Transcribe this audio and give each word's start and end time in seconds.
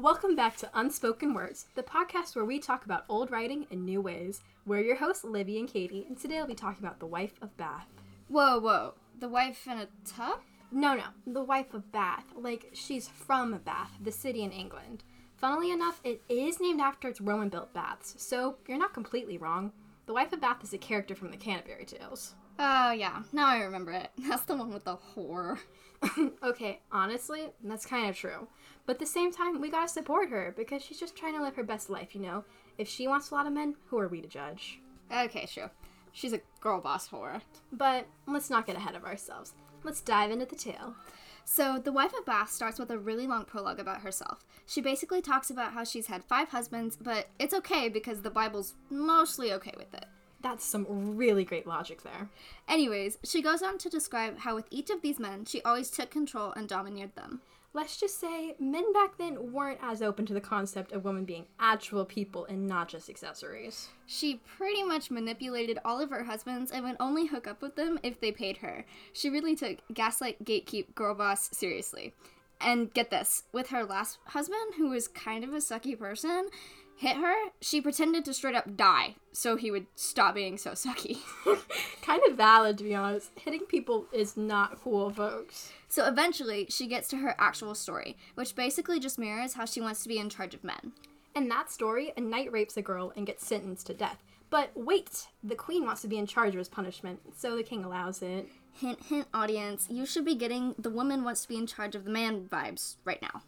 Welcome 0.00 0.34
back 0.34 0.56
to 0.56 0.70
Unspoken 0.72 1.34
Words, 1.34 1.66
the 1.74 1.82
podcast 1.82 2.34
where 2.34 2.46
we 2.46 2.58
talk 2.58 2.86
about 2.86 3.04
old 3.06 3.30
writing 3.30 3.66
in 3.70 3.84
new 3.84 4.00
ways. 4.00 4.40
We're 4.64 4.80
your 4.80 4.96
hosts, 4.96 5.24
Libby 5.24 5.58
and 5.58 5.68
Katie, 5.68 6.06
and 6.08 6.18
today 6.18 6.36
we'll 6.36 6.46
be 6.46 6.54
talking 6.54 6.82
about 6.82 7.00
the 7.00 7.06
wife 7.06 7.34
of 7.42 7.54
Bath. 7.58 7.86
Whoa, 8.28 8.58
whoa. 8.60 8.94
The 9.18 9.28
wife 9.28 9.66
in 9.66 9.76
a 9.76 9.88
tub? 10.06 10.38
No, 10.72 10.94
no, 10.94 11.04
the 11.26 11.42
wife 11.42 11.74
of 11.74 11.92
Bath. 11.92 12.24
Like, 12.34 12.70
she's 12.72 13.08
from 13.08 13.58
Bath, 13.58 13.90
the 14.02 14.10
city 14.10 14.42
in 14.42 14.52
England. 14.52 15.04
Funnily 15.36 15.70
enough, 15.70 16.00
it 16.02 16.22
is 16.30 16.60
named 16.60 16.80
after 16.80 17.06
its 17.06 17.20
Roman 17.20 17.50
built 17.50 17.74
baths, 17.74 18.14
so 18.16 18.56
you're 18.66 18.78
not 18.78 18.94
completely 18.94 19.36
wrong. 19.36 19.70
The 20.06 20.14
wife 20.14 20.32
of 20.32 20.40
Bath 20.40 20.64
is 20.64 20.72
a 20.72 20.78
character 20.78 21.14
from 21.14 21.30
the 21.30 21.36
Canterbury 21.36 21.84
Tales. 21.84 22.36
Oh, 22.58 22.92
yeah. 22.92 23.22
Now 23.34 23.48
I 23.48 23.58
remember 23.58 23.92
it. 23.92 24.08
That's 24.18 24.44
the 24.44 24.56
one 24.56 24.72
with 24.72 24.84
the 24.84 24.96
whore. 25.14 25.58
okay, 26.42 26.80
honestly, 26.90 27.48
that's 27.62 27.84
kind 27.84 28.08
of 28.08 28.16
true. 28.16 28.48
But 28.86 28.96
at 28.96 28.98
the 29.00 29.06
same 29.06 29.32
time, 29.32 29.60
we 29.60 29.70
gotta 29.70 29.88
support 29.88 30.30
her 30.30 30.54
because 30.56 30.82
she's 30.82 31.00
just 31.00 31.16
trying 31.16 31.34
to 31.34 31.42
live 31.42 31.56
her 31.56 31.62
best 31.62 31.90
life, 31.90 32.14
you 32.14 32.20
know? 32.20 32.44
If 32.78 32.88
she 32.88 33.06
wants 33.06 33.30
a 33.30 33.34
lot 33.34 33.46
of 33.46 33.52
men, 33.52 33.76
who 33.86 33.98
are 33.98 34.08
we 34.08 34.20
to 34.20 34.28
judge? 34.28 34.80
Okay, 35.12 35.46
sure. 35.46 35.70
She's 36.12 36.32
a 36.32 36.40
girl 36.60 36.80
boss 36.80 37.08
whore. 37.08 37.40
But 37.72 38.06
let's 38.26 38.50
not 38.50 38.66
get 38.66 38.76
ahead 38.76 38.96
of 38.96 39.04
ourselves. 39.04 39.54
Let's 39.82 40.00
dive 40.00 40.30
into 40.30 40.46
the 40.46 40.56
tale. 40.56 40.94
So, 41.44 41.78
the 41.78 41.92
wife 41.92 42.12
of 42.16 42.26
Bath 42.26 42.50
starts 42.50 42.78
with 42.78 42.90
a 42.90 42.98
really 42.98 43.26
long 43.26 43.44
prologue 43.44 43.80
about 43.80 44.02
herself. 44.02 44.44
She 44.66 44.80
basically 44.80 45.20
talks 45.20 45.50
about 45.50 45.72
how 45.72 45.84
she's 45.84 46.06
had 46.06 46.22
five 46.24 46.50
husbands, 46.50 46.96
but 46.96 47.28
it's 47.38 47.54
okay 47.54 47.88
because 47.88 48.22
the 48.22 48.30
Bible's 48.30 48.74
mostly 48.88 49.52
okay 49.54 49.74
with 49.76 49.92
it. 49.94 50.06
That's 50.42 50.64
some 50.64 51.16
really 51.16 51.44
great 51.44 51.66
logic 51.66 52.02
there. 52.02 52.28
Anyways, 52.68 53.18
she 53.24 53.42
goes 53.42 53.62
on 53.62 53.78
to 53.78 53.90
describe 53.90 54.38
how 54.38 54.54
with 54.54 54.66
each 54.70 54.90
of 54.90 55.02
these 55.02 55.18
men, 55.18 55.44
she 55.44 55.60
always 55.62 55.90
took 55.90 56.10
control 56.10 56.52
and 56.52 56.68
domineered 56.68 57.14
them. 57.14 57.40
Let's 57.72 57.98
just 57.98 58.18
say 58.18 58.56
men 58.58 58.92
back 58.92 59.16
then 59.16 59.52
weren't 59.52 59.78
as 59.80 60.02
open 60.02 60.26
to 60.26 60.34
the 60.34 60.40
concept 60.40 60.90
of 60.90 61.04
women 61.04 61.24
being 61.24 61.46
actual 61.60 62.04
people 62.04 62.44
and 62.46 62.66
not 62.66 62.88
just 62.88 63.08
accessories. 63.08 63.90
She 64.06 64.40
pretty 64.56 64.82
much 64.82 65.08
manipulated 65.08 65.78
all 65.84 66.00
of 66.00 66.10
her 66.10 66.24
husbands 66.24 66.72
and 66.72 66.84
would 66.84 66.96
only 66.98 67.26
hook 67.26 67.46
up 67.46 67.62
with 67.62 67.76
them 67.76 68.00
if 68.02 68.20
they 68.20 68.32
paid 68.32 68.56
her. 68.56 68.84
She 69.12 69.30
really 69.30 69.54
took 69.54 69.78
gaslight, 69.94 70.44
gatekeep, 70.44 70.96
girl 70.96 71.14
boss 71.14 71.48
seriously. 71.52 72.12
And 72.60 72.92
get 72.92 73.10
this, 73.10 73.44
with 73.52 73.68
her 73.68 73.84
last 73.84 74.18
husband, 74.26 74.74
who 74.76 74.90
was 74.90 75.06
kind 75.06 75.44
of 75.44 75.54
a 75.54 75.58
sucky 75.58 75.96
person, 75.96 76.48
hit 77.00 77.16
her, 77.16 77.34
she 77.62 77.80
pretended 77.80 78.26
to 78.26 78.34
straight 78.34 78.54
up 78.54 78.76
die 78.76 79.14
so 79.32 79.56
he 79.56 79.70
would 79.70 79.86
stop 79.94 80.34
being 80.34 80.58
so 80.58 80.72
sucky. 80.72 81.16
kind 82.02 82.20
of 82.28 82.36
valid, 82.36 82.76
to 82.76 82.84
be 82.84 82.94
honest. 82.94 83.30
Hitting 83.36 83.60
people 83.60 84.04
is 84.12 84.36
not 84.36 84.78
cool, 84.82 85.08
folks. 85.08 85.72
So 85.88 86.06
eventually, 86.06 86.66
she 86.68 86.86
gets 86.86 87.08
to 87.08 87.16
her 87.16 87.34
actual 87.38 87.74
story, 87.74 88.18
which 88.34 88.54
basically 88.54 89.00
just 89.00 89.18
mirrors 89.18 89.54
how 89.54 89.64
she 89.64 89.80
wants 89.80 90.02
to 90.02 90.10
be 90.10 90.18
in 90.18 90.28
charge 90.28 90.52
of 90.52 90.62
men. 90.62 90.92
In 91.34 91.48
that 91.48 91.70
story, 91.70 92.12
a 92.18 92.20
knight 92.20 92.52
rapes 92.52 92.76
a 92.76 92.82
girl 92.82 93.14
and 93.16 93.26
gets 93.26 93.46
sentenced 93.46 93.86
to 93.86 93.94
death. 93.94 94.22
But 94.50 94.70
wait, 94.74 95.28
the 95.42 95.54
queen 95.54 95.86
wants 95.86 96.02
to 96.02 96.08
be 96.08 96.18
in 96.18 96.26
charge 96.26 96.52
of 96.52 96.58
his 96.58 96.68
punishment, 96.68 97.20
so 97.34 97.56
the 97.56 97.62
king 97.62 97.82
allows 97.82 98.20
it. 98.20 98.46
Hint, 98.74 99.04
hint, 99.04 99.26
audience, 99.32 99.86
you 99.88 100.04
should 100.04 100.26
be 100.26 100.34
getting 100.34 100.74
the 100.76 100.90
woman 100.90 101.24
wants 101.24 101.42
to 101.42 101.48
be 101.48 101.56
in 101.56 101.66
charge 101.66 101.94
of 101.94 102.04
the 102.04 102.10
man 102.10 102.44
vibes 102.44 102.96
right 103.06 103.22
now. 103.22 103.40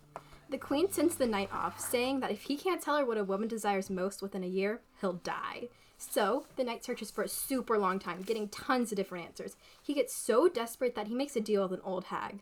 The 0.52 0.58
queen 0.58 0.92
sends 0.92 1.16
the 1.16 1.26
knight 1.26 1.48
off, 1.50 1.80
saying 1.80 2.20
that 2.20 2.30
if 2.30 2.42
he 2.42 2.58
can't 2.58 2.82
tell 2.82 2.98
her 2.98 3.06
what 3.06 3.16
a 3.16 3.24
woman 3.24 3.48
desires 3.48 3.88
most 3.88 4.20
within 4.20 4.44
a 4.44 4.46
year, 4.46 4.82
he'll 5.00 5.14
die. 5.14 5.68
So, 5.96 6.44
the 6.56 6.64
knight 6.64 6.84
searches 6.84 7.10
for 7.10 7.24
a 7.24 7.28
super 7.28 7.78
long 7.78 7.98
time, 7.98 8.20
getting 8.20 8.50
tons 8.50 8.92
of 8.92 8.96
different 8.96 9.24
answers. 9.24 9.56
He 9.82 9.94
gets 9.94 10.14
so 10.14 10.50
desperate 10.50 10.94
that 10.94 11.06
he 11.06 11.14
makes 11.14 11.36
a 11.36 11.40
deal 11.40 11.62
with 11.62 11.72
an 11.72 11.86
old 11.86 12.04
hag. 12.04 12.40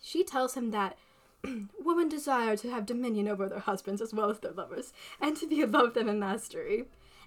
She 0.00 0.24
tells 0.24 0.54
him 0.54 0.70
that 0.70 0.96
women 1.84 2.08
desire 2.08 2.56
to 2.56 2.70
have 2.70 2.86
dominion 2.86 3.28
over 3.28 3.46
their 3.46 3.58
husbands 3.58 4.00
as 4.00 4.14
well 4.14 4.30
as 4.30 4.38
their 4.38 4.52
lovers, 4.52 4.94
and 5.20 5.36
to 5.36 5.46
be 5.46 5.60
above 5.60 5.92
them 5.92 6.08
in 6.08 6.18
mastery. 6.18 6.86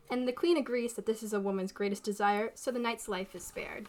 And 0.10 0.28
the 0.28 0.34
queen 0.34 0.58
agrees 0.58 0.94
that 0.94 1.06
this 1.06 1.22
is 1.22 1.34
a 1.34 1.40
woman's 1.40 1.72
greatest 1.72 2.04
desire, 2.04 2.50
so 2.56 2.72
the 2.72 2.80
knight's 2.80 3.08
life 3.08 3.36
is 3.36 3.44
spared. 3.44 3.88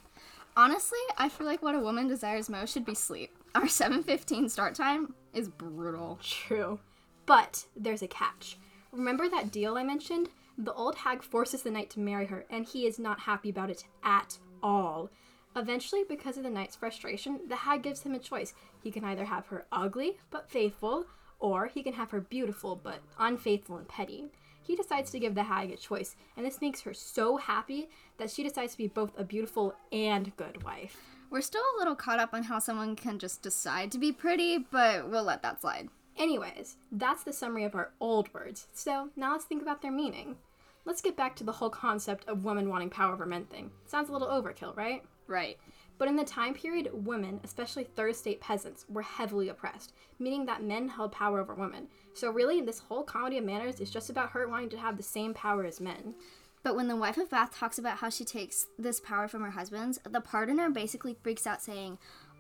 Honestly, 0.59 0.99
I 1.16 1.31
feel 1.31 1.47
like 1.47 1.62
what 1.62 1.75
a 1.75 1.81
woman 1.81 2.06
desires 2.06 2.50
most 2.50 2.75
should 2.75 2.84
be 2.84 2.94
sleep. 2.94 3.34
Our 3.54 3.69
7:15 3.69 4.48
start 4.48 4.75
time 4.75 5.15
is 5.32 5.48
brutal. 5.48 6.19
True. 6.20 6.81
But 7.25 7.66
there's 7.76 8.03
a 8.03 8.09
catch. 8.09 8.59
Remember 8.91 9.28
that 9.28 9.53
deal 9.53 9.76
I 9.76 9.84
mentioned? 9.84 10.31
The 10.59 10.75
old 10.75 10.97
hag 10.97 11.22
forces 11.22 11.62
the 11.62 11.70
knight 11.70 11.88
to 11.91 12.00
marry 12.00 12.26
her, 12.26 12.47
and 12.50 12.66
he 12.66 12.84
is 12.84 12.98
not 12.98 13.20
happy 13.20 13.50
about 13.50 13.70
it 13.70 13.84
at 14.03 14.38
all. 14.60 15.09
Eventually, 15.54 16.03
because 16.09 16.37
of 16.37 16.42
the 16.42 16.50
knight's 16.50 16.75
frustration, 16.75 17.42
the 17.48 17.54
hag 17.54 17.82
gives 17.82 18.03
him 18.03 18.15
a 18.15 18.19
choice. 18.19 18.54
He 18.82 18.91
can 18.91 19.04
either 19.04 19.26
have 19.26 19.47
her 19.47 19.66
ugly 19.71 20.19
but 20.31 20.50
faithful, 20.50 21.06
or 21.38 21.66
he 21.66 21.84
can 21.84 21.94
have 21.94 22.10
her 22.10 22.21
beautiful 22.21 22.75
but 22.75 23.03
unfaithful 23.21 23.76
and 23.76 23.86
petty. 23.86 24.32
He 24.62 24.75
decides 24.75 25.12
to 25.12 25.21
give 25.21 25.36
the 25.36 25.44
hag 25.44 25.71
a 25.71 25.76
choice, 25.76 26.16
and 26.36 26.44
this 26.44 26.60
makes 26.60 26.81
her 26.81 26.94
so 26.94 27.36
happy 27.36 27.88
that 28.16 28.31
she 28.31 28.42
decides 28.42 28.72
to 28.72 28.78
be 28.78 28.88
both 28.88 29.16
a 29.16 29.22
beautiful 29.22 29.76
and 29.92 30.36
good 30.36 30.65
wife. 30.65 31.13
We're 31.34 31.41
still 31.41 31.65
a 31.75 31.78
little 31.81 31.97
caught 31.97 32.21
up 32.21 32.33
on 32.33 32.45
how 32.45 32.61
someone 32.61 32.95
can 32.95 33.19
just 33.19 33.43
decide 33.43 33.91
to 33.91 33.99
be 33.99 34.12
pretty, 34.12 34.56
but 34.56 35.11
we'll 35.11 35.25
let 35.25 35.43
that 35.43 35.61
slide. 35.61 35.89
Anyways, 36.17 36.77
that's 36.93 37.25
the 37.25 37.33
summary 37.33 37.65
of 37.65 37.75
our 37.75 37.91
old 37.99 38.33
words. 38.33 38.69
So 38.72 39.09
now 39.17 39.33
let's 39.33 39.45
think 39.45 39.61
about 39.61 39.83
their 39.83 39.91
meaning. 39.91 40.37
Let's 40.84 41.03
get 41.03 41.17
back 41.17 41.34
to 41.34 41.43
the 41.43 41.50
whole 41.50 41.71
concept 41.71 42.28
of 42.28 42.45
women 42.45 42.69
wanting 42.69 42.89
power 42.89 43.15
over 43.15 43.27
men 43.27 43.47
thing. 43.47 43.72
Sounds 43.84 44.11
a 44.11 44.12
little 44.12 44.28
overkill, 44.28 44.77
right? 44.77 45.03
Right. 45.27 45.59
But 45.99 46.06
in 46.06 46.15
the 46.15 46.22
time 46.22 46.55
period, 46.55 46.91
women, 46.93 47.41
especially 47.43 47.83
third 47.83 48.12
estate 48.12 48.41
peasants, 48.41 48.84
were 48.89 49.03
heavily 49.03 49.49
oppressed, 49.49 49.93
meaning 50.21 50.47
that 50.47 50.62
men 50.62 50.87
held 50.87 51.11
power 51.11 51.41
over 51.41 51.55
women. 51.55 51.89
So 52.15 52.31
really, 52.31 52.61
this 52.61 52.78
whole 52.78 53.03
comedy 53.03 53.39
of 53.39 53.45
manners 53.45 53.81
is 53.81 53.91
just 53.91 54.09
about 54.09 54.31
her 54.31 54.47
wanting 54.47 54.69
to 54.69 54.78
have 54.78 54.97
the 54.97 55.03
same 55.03 55.34
power 55.34 55.65
as 55.65 55.81
men. 55.81 56.15
But 56.64 56.75
when 56.75 56.88
the 56.88 56.97
wife 56.97 57.19
of 57.19 57.30
Bath 57.30 57.54
talks 57.54 57.78
about 57.78 57.98
how 57.98 58.08
she 58.08 58.25
takes 58.25 58.66
this 58.78 58.98
power 58.98 59.28
from 59.28 59.42
her 59.42 59.50
husbands, 59.50 60.00
the 60.08 60.22
pardoner 60.22 60.72
basically 60.72 61.14
freaks 61.22 61.47
out 61.47 61.62
saying, 61.62 61.98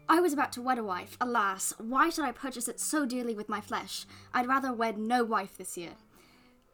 I 0.08 0.20
was 0.20 0.32
about 0.32 0.50
to 0.52 0.62
wed 0.62 0.78
a 0.78 0.82
wife. 0.82 1.18
Alas, 1.20 1.74
why 1.78 2.08
should 2.08 2.24
I 2.24 2.32
purchase 2.32 2.66
it 2.66 2.80
so 2.80 3.04
dearly 3.04 3.34
with 3.34 3.50
my 3.50 3.60
flesh? 3.60 4.06
I'd 4.32 4.48
rather 4.48 4.72
wed 4.72 4.98
no 4.98 5.24
wife 5.24 5.58
this 5.58 5.76
year. 5.76 5.92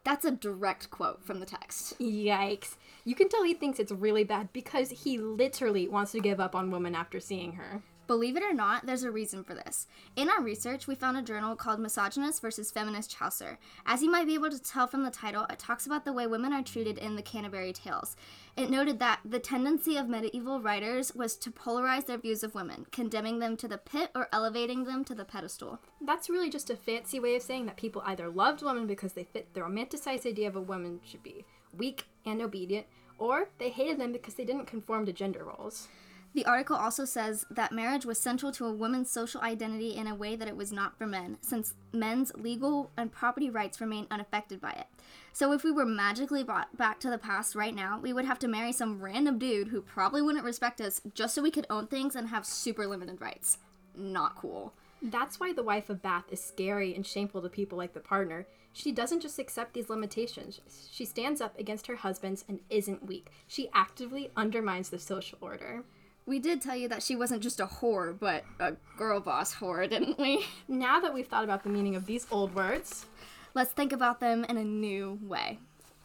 That's 0.04 0.24
a 0.24 0.30
direct 0.30 0.90
quote 0.90 1.24
from 1.24 1.40
the 1.40 1.46
text. 1.46 1.98
Yikes. 1.98 2.76
You 3.04 3.16
can 3.16 3.28
tell 3.28 3.42
he 3.42 3.54
thinks 3.54 3.80
it's 3.80 3.92
really 3.92 4.24
bad 4.24 4.52
because 4.52 4.90
he 4.90 5.18
literally 5.18 5.88
wants 5.88 6.12
to 6.12 6.20
give 6.20 6.40
up 6.40 6.54
on 6.54 6.70
women 6.70 6.94
after 6.94 7.18
seeing 7.18 7.54
her. 7.54 7.82
Believe 8.10 8.36
it 8.36 8.42
or 8.42 8.52
not, 8.52 8.86
there's 8.86 9.04
a 9.04 9.10
reason 9.12 9.44
for 9.44 9.54
this. 9.54 9.86
In 10.16 10.28
our 10.28 10.42
research, 10.42 10.88
we 10.88 10.96
found 10.96 11.16
a 11.16 11.22
journal 11.22 11.54
called 11.54 11.78
Misogynist 11.78 12.42
versus 12.42 12.72
Feminist 12.72 13.08
Chaucer. 13.08 13.56
As 13.86 14.02
you 14.02 14.10
might 14.10 14.26
be 14.26 14.34
able 14.34 14.50
to 14.50 14.60
tell 14.60 14.88
from 14.88 15.04
the 15.04 15.12
title, 15.12 15.46
it 15.48 15.60
talks 15.60 15.86
about 15.86 16.04
the 16.04 16.12
way 16.12 16.26
women 16.26 16.52
are 16.52 16.64
treated 16.64 16.98
in 16.98 17.14
the 17.14 17.22
Canterbury 17.22 17.72
Tales. 17.72 18.16
It 18.56 18.68
noted 18.68 18.98
that 18.98 19.20
the 19.24 19.38
tendency 19.38 19.96
of 19.96 20.08
medieval 20.08 20.60
writers 20.60 21.14
was 21.14 21.36
to 21.36 21.52
polarize 21.52 22.06
their 22.06 22.18
views 22.18 22.42
of 22.42 22.52
women, 22.52 22.84
condemning 22.90 23.38
them 23.38 23.56
to 23.58 23.68
the 23.68 23.78
pit 23.78 24.10
or 24.12 24.26
elevating 24.32 24.82
them 24.82 25.04
to 25.04 25.14
the 25.14 25.24
pedestal. 25.24 25.78
That's 26.00 26.28
really 26.28 26.50
just 26.50 26.68
a 26.68 26.74
fancy 26.74 27.20
way 27.20 27.36
of 27.36 27.42
saying 27.42 27.66
that 27.66 27.76
people 27.76 28.02
either 28.04 28.28
loved 28.28 28.60
women 28.60 28.88
because 28.88 29.12
they 29.12 29.22
fit 29.22 29.54
the 29.54 29.60
romanticized 29.60 30.26
idea 30.26 30.48
of 30.48 30.56
a 30.56 30.60
woman 30.60 30.98
should 31.04 31.22
be 31.22 31.44
weak 31.72 32.06
and 32.26 32.42
obedient, 32.42 32.86
or 33.18 33.50
they 33.58 33.70
hated 33.70 34.00
them 34.00 34.10
because 34.10 34.34
they 34.34 34.44
didn't 34.44 34.66
conform 34.66 35.06
to 35.06 35.12
gender 35.12 35.44
roles. 35.44 35.86
The 36.32 36.46
article 36.46 36.76
also 36.76 37.04
says 37.04 37.44
that 37.50 37.72
marriage 37.72 38.06
was 38.06 38.18
central 38.18 38.52
to 38.52 38.66
a 38.66 38.72
woman's 38.72 39.10
social 39.10 39.40
identity 39.40 39.96
in 39.96 40.06
a 40.06 40.14
way 40.14 40.36
that 40.36 40.46
it 40.46 40.56
was 40.56 40.70
not 40.70 40.96
for 40.96 41.04
men, 41.04 41.38
since 41.40 41.74
men's 41.92 42.32
legal 42.36 42.92
and 42.96 43.10
property 43.10 43.50
rights 43.50 43.80
remain 43.80 44.06
unaffected 44.12 44.60
by 44.60 44.70
it. 44.70 44.86
So 45.32 45.52
if 45.52 45.64
we 45.64 45.72
were 45.72 45.84
magically 45.84 46.44
brought 46.44 46.76
back 46.76 47.00
to 47.00 47.10
the 47.10 47.18
past 47.18 47.56
right 47.56 47.74
now, 47.74 47.98
we 47.98 48.12
would 48.12 48.26
have 48.26 48.38
to 48.40 48.48
marry 48.48 48.72
some 48.72 49.02
random 49.02 49.38
dude 49.40 49.68
who 49.68 49.80
probably 49.80 50.22
wouldn't 50.22 50.44
respect 50.44 50.80
us 50.80 51.00
just 51.14 51.34
so 51.34 51.42
we 51.42 51.50
could 51.50 51.66
own 51.68 51.88
things 51.88 52.14
and 52.14 52.28
have 52.28 52.46
super 52.46 52.86
limited 52.86 53.20
rights. 53.20 53.58
Not 53.96 54.36
cool. 54.36 54.72
That's 55.02 55.40
why 55.40 55.52
the 55.52 55.64
wife 55.64 55.90
of 55.90 56.02
Bath 56.02 56.24
is 56.30 56.44
scary 56.44 56.94
and 56.94 57.04
shameful 57.04 57.42
to 57.42 57.48
people 57.48 57.76
like 57.76 57.92
the 57.92 58.00
pardoner. 58.00 58.44
She 58.72 58.92
doesn't 58.92 59.20
just 59.20 59.38
accept 59.40 59.74
these 59.74 59.90
limitations. 59.90 60.60
She 60.92 61.04
stands 61.04 61.40
up 61.40 61.58
against 61.58 61.88
her 61.88 61.96
husbands 61.96 62.44
and 62.48 62.60
isn't 62.70 63.06
weak. 63.06 63.28
She 63.48 63.68
actively 63.74 64.30
undermines 64.36 64.90
the 64.90 64.98
social 64.98 65.38
order. 65.40 65.82
We 66.30 66.38
did 66.38 66.62
tell 66.62 66.76
you 66.76 66.86
that 66.90 67.02
she 67.02 67.16
wasn't 67.16 67.42
just 67.42 67.58
a 67.58 67.66
whore, 67.66 68.16
but 68.16 68.44
a 68.60 68.74
girl 68.96 69.18
boss 69.18 69.52
whore, 69.52 69.90
didn't 69.90 70.16
we? 70.16 70.46
Now 70.68 71.00
that 71.00 71.12
we've 71.12 71.26
thought 71.26 71.42
about 71.42 71.64
the 71.64 71.70
meaning 71.70 71.96
of 71.96 72.06
these 72.06 72.28
old 72.30 72.54
words, 72.54 73.06
let's 73.52 73.72
think 73.72 73.92
about 73.92 74.20
them 74.20 74.44
in 74.44 74.56
a 74.56 74.62
new 74.62 75.18
way. 75.22 75.58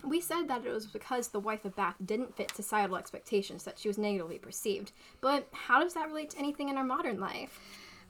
We 0.03 0.19
said 0.19 0.47
that 0.47 0.65
it 0.65 0.71
was 0.71 0.87
because 0.87 1.27
the 1.27 1.39
wife 1.39 1.63
of 1.63 1.75
Bath 1.75 1.97
didn't 2.03 2.35
fit 2.35 2.49
societal 2.55 2.97
expectations 2.97 3.65
that 3.65 3.77
she 3.77 3.87
was 3.87 3.99
negatively 3.99 4.39
perceived. 4.39 4.93
But 5.21 5.47
how 5.51 5.79
does 5.79 5.93
that 5.93 6.07
relate 6.07 6.31
to 6.31 6.39
anything 6.39 6.69
in 6.69 6.77
our 6.77 6.83
modern 6.83 7.19
life? 7.19 7.59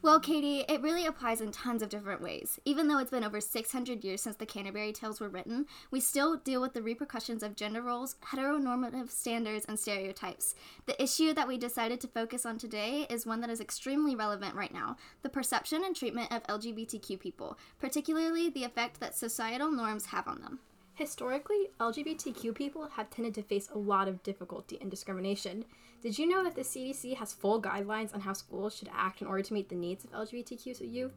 Well, 0.02 0.20
Katie, 0.20 0.64
it 0.70 0.84
really 0.84 1.08
applies 1.08 1.42
in 1.42 1.52
tons 1.52 1.82
of 1.82 1.90
different 1.90 2.22
ways. 2.22 2.60
Even 2.64 2.88
though 2.88 3.00
it's 3.00 3.10
been 3.10 3.24
over 3.24 3.42
600 3.42 4.04
years 4.04 4.22
since 4.22 4.36
the 4.36 4.46
Canterbury 4.46 4.94
Tales 4.94 5.20
were 5.20 5.30
written, 5.30 5.66
we 5.90 6.00
still 6.00 6.38
deal 6.38 6.62
with 6.62 6.74
the 6.74 6.84
repercussions 6.84 7.42
of 7.42 7.56
gender 7.56 7.82
roles, 7.82 8.16
heteronormative 8.24 9.10
standards, 9.10 9.66
and 9.66 9.80
stereotypes. 9.80 10.54
The 10.86 11.02
issue 11.02 11.34
that 11.34 11.48
we 11.48 11.58
decided 11.58 12.00
to 12.02 12.08
focus 12.08 12.46
on 12.46 12.60
today 12.60 13.08
is 13.10 13.26
one 13.26 13.42
that 13.42 13.50
is 13.50 13.60
extremely 13.60 14.16
relevant 14.16 14.54
right 14.54 14.74
now 14.74 14.98
the 15.24 15.30
perception 15.30 15.84
and 15.84 15.96
treatment 15.96 16.32
of 16.32 16.44
LGBTQ 16.44 17.20
people, 17.20 17.58
particularly 17.80 18.50
the 18.50 18.64
effect 18.64 19.00
that 19.00 19.16
societal 19.16 19.72
norms 19.72 20.08
have 20.08 20.28
on 20.28 20.42
them. 20.42 20.60
Historically, 20.96 21.68
LGBTQ 21.78 22.56
people 22.56 22.88
have 22.96 23.10
tended 23.10 23.36
to 23.36 23.44
face 23.44 23.68
a 23.70 23.78
lot 23.78 24.08
of 24.08 24.24
difficulty 24.24 24.78
and 24.80 24.90
discrimination. 24.90 25.66
Did 26.02 26.18
you 26.18 26.26
know 26.26 26.42
that 26.44 26.56
the 26.56 26.62
CDC 26.62 27.18
has 27.18 27.34
full 27.34 27.62
guidelines 27.62 28.14
on 28.14 28.22
how 28.22 28.32
schools 28.32 28.78
should 28.78 28.90
act 28.96 29.22
in 29.22 29.28
order 29.28 29.44
to 29.44 29.54
meet 29.54 29.68
the 29.68 29.76
needs 29.76 30.06
of 30.06 30.12
LGBTQ 30.12 30.90
youth? 30.94 31.12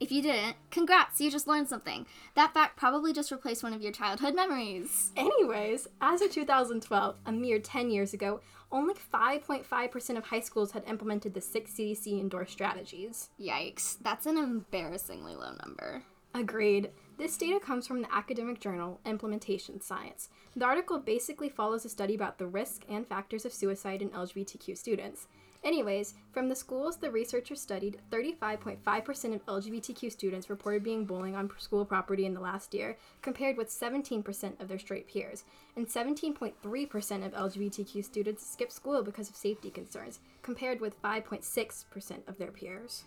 If 0.00 0.10
you 0.10 0.22
didn't, 0.22 0.56
congrats, 0.70 1.20
you 1.20 1.30
just 1.30 1.46
learned 1.46 1.68
something. 1.68 2.06
That 2.34 2.54
fact 2.54 2.78
probably 2.78 3.12
just 3.12 3.30
replaced 3.30 3.62
one 3.62 3.74
of 3.74 3.82
your 3.82 3.92
childhood 3.92 4.34
memories. 4.34 5.10
Anyways, 5.14 5.86
as 6.00 6.22
of 6.22 6.32
2012, 6.32 7.16
a 7.26 7.32
mere 7.32 7.58
10 7.58 7.90
years 7.90 8.14
ago, 8.14 8.40
only 8.72 8.94
5.5% 8.94 10.16
of 10.16 10.24
high 10.24 10.40
schools 10.40 10.70
had 10.70 10.84
implemented 10.88 11.34
the 11.34 11.42
six 11.42 11.72
CDC 11.72 12.18
endorsed 12.18 12.52
strategies. 12.52 13.28
Yikes, 13.38 13.98
that's 14.00 14.24
an 14.24 14.38
embarrassingly 14.38 15.34
low 15.34 15.52
number. 15.62 16.04
Agreed. 16.34 16.90
This 17.20 17.36
data 17.36 17.60
comes 17.60 17.86
from 17.86 18.00
the 18.00 18.14
academic 18.14 18.60
journal 18.60 18.98
Implementation 19.04 19.78
Science. 19.82 20.30
The 20.56 20.64
article 20.64 20.98
basically 20.98 21.50
follows 21.50 21.84
a 21.84 21.90
study 21.90 22.14
about 22.14 22.38
the 22.38 22.46
risk 22.46 22.84
and 22.88 23.06
factors 23.06 23.44
of 23.44 23.52
suicide 23.52 24.00
in 24.00 24.08
LGBTQ 24.08 24.74
students. 24.74 25.26
Anyways, 25.62 26.14
from 26.32 26.48
the 26.48 26.56
schools 26.56 26.96
the 26.96 27.10
researchers 27.10 27.60
studied, 27.60 28.00
35.5% 28.10 29.34
of 29.34 29.44
LGBTQ 29.44 30.10
students 30.10 30.48
reported 30.48 30.82
being 30.82 31.04
bullying 31.04 31.36
on 31.36 31.50
school 31.58 31.84
property 31.84 32.24
in 32.24 32.32
the 32.32 32.40
last 32.40 32.72
year, 32.72 32.96
compared 33.20 33.58
with 33.58 33.68
17% 33.68 34.58
of 34.58 34.68
their 34.68 34.78
straight 34.78 35.06
peers. 35.06 35.44
And 35.76 35.86
17.3% 35.86 36.54
of 37.26 37.32
LGBTQ 37.34 38.02
students 38.02 38.50
skipped 38.50 38.72
school 38.72 39.02
because 39.02 39.28
of 39.28 39.36
safety 39.36 39.68
concerns, 39.68 40.20
compared 40.40 40.80
with 40.80 41.02
5.6% 41.02 42.26
of 42.26 42.38
their 42.38 42.50
peers. 42.50 43.04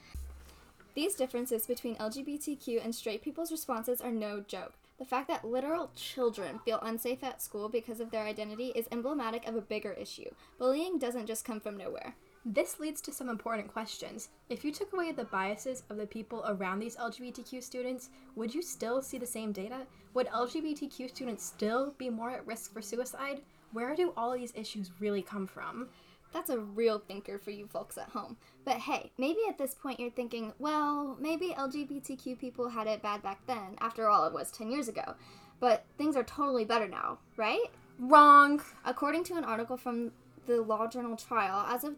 These 0.96 1.16
differences 1.16 1.66
between 1.66 1.96
LGBTQ 1.96 2.84
and 2.84 2.94
straight 2.94 3.24
people's 3.24 3.52
responses 3.52 4.00
are 4.00 4.12
no 4.12 4.42
joke. 4.42 4.74
The 5.00 5.06
fact 5.06 5.28
that 5.28 5.44
literal 5.44 5.90
children 5.96 6.60
feel 6.64 6.80
unsafe 6.84 7.24
at 7.24 7.42
school 7.42 7.68
because 7.68 8.00
of 8.00 8.12
their 8.12 8.26
identity 8.26 8.72
is 8.76 8.88
emblematic 8.92 9.48
of 9.48 9.56
a 9.56 9.62
bigger 9.62 9.94
issue. 9.94 10.30
Bullying 10.60 11.00
doesn't 11.00 11.26
just 11.26 11.46
come 11.46 11.60
from 11.60 11.78
nowhere. 11.78 12.16
This 12.46 12.80
leads 12.80 13.02
to 13.02 13.12
some 13.12 13.28
important 13.28 13.74
questions. 13.74 14.30
If 14.50 14.64
you 14.64 14.72
took 14.72 14.94
away 14.94 15.12
the 15.12 15.24
biases 15.24 15.82
of 15.90 15.98
the 15.98 16.06
people 16.06 16.44
around 16.46 16.80
these 16.80 16.98
LGBTQ 16.98 17.64
students, 17.64 18.10
would 18.36 18.54
you 18.54 18.62
still 18.62 19.02
see 19.02 19.18
the 19.18 19.26
same 19.26 19.52
data? 19.52 19.88
Would 20.14 20.28
LGBTQ 20.28 21.10
students 21.10 21.44
still 21.44 21.96
be 21.98 22.12
more 22.12 22.30
at 22.30 22.46
risk 22.46 22.72
for 22.72 22.82
suicide? 22.82 23.42
Where 23.72 23.96
do 23.96 24.14
all 24.16 24.34
these 24.34 24.54
issues 24.56 24.92
really 25.00 25.24
come 25.24 25.48
from? 25.48 25.90
That's 26.34 26.50
a 26.50 26.60
real 26.60 27.00
thinker 27.00 27.38
for 27.38 27.52
you 27.52 27.68
folks 27.68 27.98
at 27.98 28.10
home. 28.10 28.38
But 28.66 28.78
hey, 28.78 29.12
maybe 29.18 29.40
at 29.48 29.58
this 29.58 29.76
point 29.76 30.00
you're 30.00 30.10
thinking, 30.10 30.54
well, 30.60 31.16
maybe 31.20 31.56
LGBTQ 31.58 32.40
people 32.40 32.70
had 32.70 32.88
it 32.88 33.02
bad 33.02 33.22
back 33.22 33.46
then. 33.46 33.78
After 33.80 34.10
all, 34.10 34.26
it 34.26 34.34
was 34.34 34.52
10 34.52 34.72
years 34.72 34.88
ago. 34.88 35.16
But 35.60 35.86
things 35.98 36.16
are 36.16 36.24
totally 36.24 36.66
better 36.66 36.88
now, 36.88 37.20
right? 37.38 37.68
Wrong. 38.00 38.62
According 38.84 39.24
to 39.26 39.36
an 39.36 39.44
article 39.44 39.78
from 39.78 40.12
the 40.46 40.62
Law 40.62 40.88
Journal 40.88 41.16
Trial, 41.16 41.66
as 41.70 41.84
of 41.84 41.98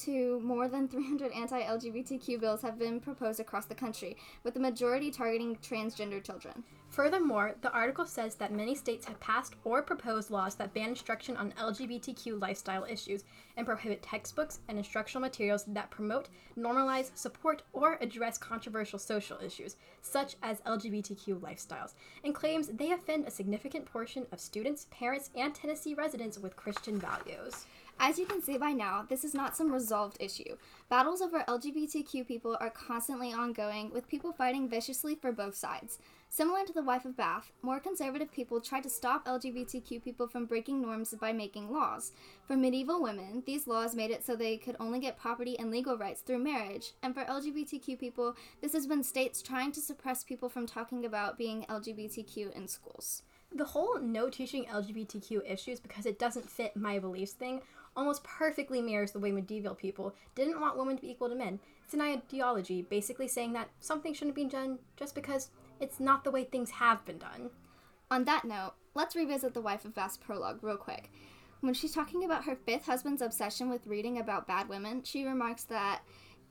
2022, 0.00 0.40
more 0.40 0.68
than 0.68 0.88
300 0.88 1.32
anti 1.32 1.60
LGBTQ 1.62 2.40
bills 2.40 2.62
have 2.62 2.78
been 2.78 3.00
proposed 3.00 3.40
across 3.40 3.66
the 3.66 3.74
country, 3.74 4.16
with 4.44 4.54
the 4.54 4.60
majority 4.60 5.10
targeting 5.10 5.56
transgender 5.56 6.22
children. 6.22 6.64
Furthermore, 6.88 7.54
the 7.60 7.72
article 7.72 8.04
says 8.06 8.34
that 8.36 8.52
many 8.52 8.74
states 8.74 9.06
have 9.06 9.20
passed 9.20 9.54
or 9.64 9.82
proposed 9.82 10.30
laws 10.30 10.54
that 10.56 10.74
ban 10.74 10.90
instruction 10.90 11.36
on 11.36 11.52
LGBTQ 11.52 12.40
lifestyle 12.40 12.84
issues 12.84 13.24
and 13.56 13.66
prohibit 13.66 14.02
textbooks 14.02 14.60
and 14.68 14.78
instructional 14.78 15.20
materials 15.20 15.64
that 15.68 15.90
promote, 15.90 16.28
normalize, 16.58 17.10
support, 17.14 17.62
or 17.72 17.98
address 18.00 18.38
controversial 18.38 18.98
social 18.98 19.38
issues, 19.44 19.76
such 20.00 20.36
as 20.42 20.60
LGBTQ 20.62 21.40
lifestyles, 21.40 21.94
and 22.24 22.34
claims 22.34 22.68
they 22.68 22.92
offend 22.92 23.26
a 23.26 23.30
significant 23.30 23.84
portion 23.84 24.26
of 24.32 24.40
students, 24.40 24.86
parents, 24.90 25.30
and 25.36 25.54
Tennessee 25.54 25.94
residents 25.94 26.38
with 26.38 26.56
Christian 26.56 26.98
values. 26.98 27.66
As 28.02 28.18
you 28.18 28.24
can 28.24 28.40
see 28.40 28.56
by 28.56 28.72
now, 28.72 29.04
this 29.06 29.24
is 29.24 29.34
not 29.34 29.54
some 29.54 29.70
resolved 29.70 30.16
issue. 30.20 30.56
Battles 30.88 31.20
over 31.20 31.44
LGBTQ 31.46 32.26
people 32.26 32.56
are 32.58 32.70
constantly 32.70 33.30
ongoing, 33.30 33.90
with 33.90 34.08
people 34.08 34.32
fighting 34.32 34.70
viciously 34.70 35.14
for 35.14 35.32
both 35.32 35.54
sides. 35.54 35.98
Similar 36.30 36.64
to 36.64 36.72
the 36.72 36.82
wife 36.82 37.04
of 37.04 37.14
Bath, 37.14 37.52
more 37.60 37.78
conservative 37.78 38.32
people 38.32 38.58
tried 38.58 38.84
to 38.84 38.88
stop 38.88 39.26
LGBTQ 39.26 40.02
people 40.02 40.26
from 40.26 40.46
breaking 40.46 40.80
norms 40.80 41.12
by 41.20 41.34
making 41.34 41.70
laws. 41.70 42.12
For 42.46 42.56
medieval 42.56 43.02
women, 43.02 43.42
these 43.44 43.66
laws 43.66 43.94
made 43.94 44.10
it 44.10 44.24
so 44.24 44.34
they 44.34 44.56
could 44.56 44.76
only 44.80 44.98
get 44.98 45.18
property 45.18 45.58
and 45.58 45.70
legal 45.70 45.98
rights 45.98 46.22
through 46.22 46.38
marriage. 46.38 46.92
And 47.02 47.12
for 47.14 47.24
LGBTQ 47.24 48.00
people, 48.00 48.34
this 48.62 48.72
has 48.72 48.86
been 48.86 49.04
states 49.04 49.42
trying 49.42 49.72
to 49.72 49.80
suppress 49.80 50.24
people 50.24 50.48
from 50.48 50.66
talking 50.66 51.04
about 51.04 51.36
being 51.36 51.66
LGBTQ 51.68 52.56
in 52.56 52.66
schools. 52.66 53.24
The 53.52 53.64
whole 53.64 54.00
no 54.00 54.30
teaching 54.30 54.64
LGBTQ 54.66 55.42
issues 55.50 55.80
because 55.80 56.06
it 56.06 56.18
doesn't 56.18 56.48
fit 56.48 56.76
my 56.76 57.00
beliefs 57.00 57.32
thing 57.32 57.60
almost 58.00 58.24
perfectly 58.24 58.80
mirrors 58.80 59.12
the 59.12 59.18
way 59.18 59.30
medieval 59.30 59.74
people 59.74 60.14
didn't 60.34 60.58
want 60.58 60.78
women 60.78 60.96
to 60.96 61.02
be 61.02 61.10
equal 61.10 61.28
to 61.28 61.34
men. 61.34 61.60
It's 61.84 61.92
an 61.92 62.00
ideology 62.00 62.80
basically 62.80 63.28
saying 63.28 63.52
that 63.52 63.68
something 63.78 64.14
shouldn't 64.14 64.34
be 64.34 64.46
done 64.46 64.78
just 64.96 65.14
because 65.14 65.50
it's 65.80 66.00
not 66.00 66.24
the 66.24 66.30
way 66.30 66.44
things 66.44 66.70
have 66.70 67.04
been 67.04 67.18
done. 67.18 67.50
On 68.10 68.24
that 68.24 68.46
note, 68.46 68.72
let's 68.94 69.14
revisit 69.14 69.52
the 69.52 69.60
Wife 69.60 69.84
of 69.84 69.94
Bath's 69.94 70.16
prologue 70.16 70.60
real 70.62 70.78
quick. 70.78 71.12
When 71.60 71.74
she's 71.74 71.94
talking 71.94 72.24
about 72.24 72.44
her 72.44 72.56
fifth 72.56 72.86
husband's 72.86 73.20
obsession 73.20 73.68
with 73.68 73.86
reading 73.86 74.18
about 74.18 74.48
bad 74.48 74.70
women, 74.70 75.02
she 75.02 75.26
remarks 75.26 75.64
that 75.64 76.00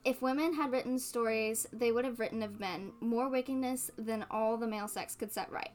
if 0.04 0.22
women 0.22 0.54
had 0.54 0.70
written 0.70 1.00
stories, 1.00 1.66
they 1.72 1.90
would 1.90 2.04
have 2.04 2.20
written 2.20 2.44
of 2.44 2.60
men, 2.60 2.92
more 3.00 3.28
wickedness 3.28 3.90
than 3.98 4.24
all 4.30 4.56
the 4.56 4.68
male 4.68 4.86
sex 4.86 5.16
could 5.16 5.32
set 5.32 5.50
right. 5.50 5.72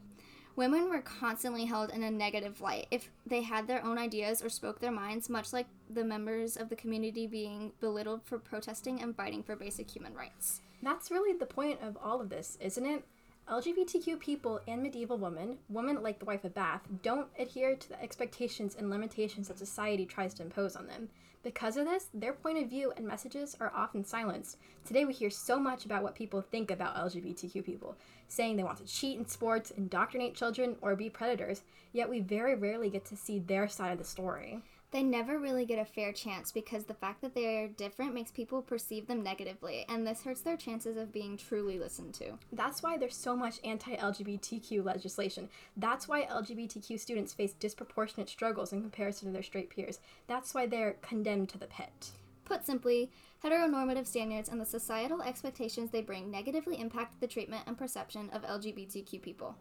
Women 0.56 0.88
were 0.88 1.02
constantly 1.02 1.66
held 1.66 1.90
in 1.90 2.02
a 2.02 2.10
negative 2.10 2.62
light 2.62 2.86
if 2.90 3.10
they 3.26 3.42
had 3.42 3.66
their 3.66 3.84
own 3.84 3.98
ideas 3.98 4.42
or 4.42 4.48
spoke 4.48 4.80
their 4.80 4.90
minds, 4.90 5.28
much 5.28 5.52
like 5.52 5.66
the 5.90 6.02
members 6.02 6.56
of 6.56 6.70
the 6.70 6.76
community 6.76 7.26
being 7.26 7.72
belittled 7.78 8.22
for 8.24 8.38
protesting 8.38 9.02
and 9.02 9.14
fighting 9.14 9.42
for 9.42 9.54
basic 9.54 9.90
human 9.90 10.14
rights. 10.14 10.62
That's 10.82 11.10
really 11.10 11.38
the 11.38 11.44
point 11.44 11.80
of 11.82 11.98
all 12.02 12.22
of 12.22 12.30
this, 12.30 12.56
isn't 12.58 12.86
it? 12.86 13.04
LGBTQ 13.50 14.18
people 14.18 14.60
and 14.66 14.82
medieval 14.82 15.18
women, 15.18 15.58
women 15.68 16.02
like 16.02 16.18
the 16.18 16.24
wife 16.24 16.44
of 16.44 16.54
Bath, 16.54 16.80
don't 17.02 17.28
adhere 17.38 17.76
to 17.76 17.88
the 17.90 18.02
expectations 18.02 18.76
and 18.78 18.88
limitations 18.88 19.48
that 19.48 19.58
society 19.58 20.06
tries 20.06 20.32
to 20.34 20.42
impose 20.42 20.74
on 20.74 20.86
them. 20.86 21.10
Because 21.44 21.76
of 21.76 21.84
this, 21.86 22.08
their 22.12 22.32
point 22.32 22.58
of 22.58 22.68
view 22.68 22.92
and 22.96 23.06
messages 23.06 23.56
are 23.60 23.70
often 23.72 24.04
silenced. 24.04 24.56
Today, 24.84 25.04
we 25.04 25.12
hear 25.12 25.30
so 25.30 25.60
much 25.60 25.84
about 25.84 26.02
what 26.02 26.16
people 26.16 26.40
think 26.40 26.72
about 26.72 26.96
LGBTQ 26.96 27.64
people, 27.64 27.96
saying 28.28 28.56
they 28.56 28.64
want 28.64 28.78
to 28.78 28.84
cheat 28.84 29.18
in 29.18 29.26
sports, 29.26 29.70
indoctrinate 29.70 30.34
children, 30.34 30.76
or 30.80 30.96
be 30.96 31.10
predators, 31.10 31.62
yet 31.92 32.08
we 32.08 32.20
very 32.20 32.54
rarely 32.54 32.90
get 32.90 33.04
to 33.06 33.16
see 33.16 33.38
their 33.38 33.68
side 33.68 33.92
of 33.92 33.98
the 33.98 34.04
story 34.04 34.62
they 34.92 35.02
never 35.02 35.38
really 35.38 35.66
get 35.66 35.78
a 35.78 35.84
fair 35.84 36.12
chance 36.12 36.52
because 36.52 36.84
the 36.84 36.94
fact 36.94 37.20
that 37.20 37.34
they're 37.34 37.68
different 37.68 38.14
makes 38.14 38.30
people 38.30 38.62
perceive 38.62 39.06
them 39.06 39.22
negatively, 39.22 39.84
and 39.88 40.06
this 40.06 40.22
hurts 40.22 40.40
their 40.40 40.56
chances 40.56 40.96
of 40.96 41.12
being 41.12 41.36
truly 41.36 41.78
listened 41.78 42.14
to. 42.14 42.38
That's 42.52 42.82
why 42.82 42.96
there's 42.96 43.16
so 43.16 43.36
much 43.36 43.60
anti 43.64 43.96
LGBTQ 43.96 44.84
legislation. 44.84 45.48
That's 45.76 46.08
why 46.08 46.24
LGBTQ 46.24 46.98
students 47.00 47.34
face 47.34 47.52
disproportionate 47.52 48.28
struggles 48.28 48.72
in 48.72 48.80
comparison 48.80 49.28
to 49.28 49.32
their 49.32 49.42
straight 49.42 49.70
peers. 49.70 49.98
That's 50.28 50.54
why 50.54 50.66
they're 50.66 50.96
condemned 51.02 51.48
to 51.50 51.58
the 51.58 51.66
pit. 51.66 52.12
Put 52.46 52.64
simply, 52.64 53.10
heteronormative 53.44 54.06
standards 54.06 54.48
and 54.48 54.60
the 54.60 54.64
societal 54.64 55.20
expectations 55.20 55.90
they 55.90 56.00
bring 56.00 56.30
negatively 56.30 56.80
impact 56.80 57.20
the 57.20 57.26
treatment 57.26 57.64
and 57.66 57.76
perception 57.76 58.30
of 58.30 58.42
LGBTQ 58.42 59.20
people. 59.20 59.54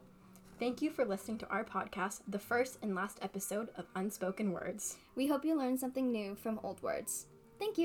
Thank 0.59 0.81
you 0.81 0.89
for 0.89 1.03
listening 1.03 1.39
to 1.39 1.49
our 1.49 1.65
podcast, 1.65 2.21
the 2.29 2.39
first 2.39 2.77
and 2.81 2.95
last 2.95 3.17
episode 3.21 3.69
of 3.75 3.87
Unspoken 3.95 4.53
Words. 4.53 4.97
We 5.15 5.27
hope 5.27 5.43
you 5.43 5.57
learned 5.57 5.79
something 5.79 6.11
new 6.11 6.35
from 6.35 6.59
old 6.63 6.81
words. 6.81 7.25
Thank 7.59 7.77
you. 7.77 7.83